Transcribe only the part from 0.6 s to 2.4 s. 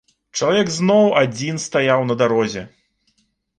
зноў адзін стаяў на